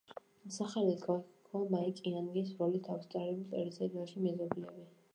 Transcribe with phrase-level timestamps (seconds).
[0.53, 4.93] სახელი გაითქვა მაიკ იანგის როლით ავსტრალიურ ტელესერიალში „მეზობლები“.